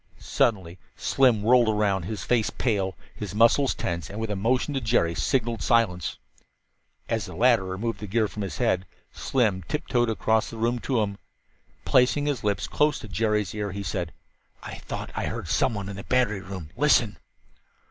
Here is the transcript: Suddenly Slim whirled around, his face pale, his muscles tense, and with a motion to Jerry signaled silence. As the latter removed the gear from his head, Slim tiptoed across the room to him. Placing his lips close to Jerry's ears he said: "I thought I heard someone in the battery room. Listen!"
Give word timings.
Suddenly 0.17 0.79
Slim 0.95 1.43
whirled 1.43 1.69
around, 1.69 2.05
his 2.05 2.23
face 2.23 2.49
pale, 2.49 2.95
his 3.13 3.35
muscles 3.35 3.75
tense, 3.75 4.09
and 4.09 4.19
with 4.19 4.31
a 4.31 4.35
motion 4.35 4.73
to 4.73 4.81
Jerry 4.81 5.13
signaled 5.13 5.61
silence. 5.61 6.17
As 7.07 7.25
the 7.27 7.35
latter 7.35 7.63
removed 7.65 7.99
the 7.99 8.07
gear 8.07 8.27
from 8.27 8.41
his 8.41 8.57
head, 8.57 8.87
Slim 9.11 9.61
tiptoed 9.67 10.09
across 10.09 10.49
the 10.49 10.57
room 10.57 10.79
to 10.79 11.01
him. 11.03 11.19
Placing 11.85 12.25
his 12.25 12.43
lips 12.43 12.67
close 12.67 12.97
to 12.97 13.07
Jerry's 13.07 13.53
ears 13.53 13.75
he 13.75 13.83
said: 13.83 14.11
"I 14.63 14.77
thought 14.79 15.11
I 15.15 15.25
heard 15.27 15.47
someone 15.47 15.87
in 15.87 15.97
the 15.97 16.03
battery 16.03 16.41
room. 16.41 16.71
Listen!" 16.75 17.17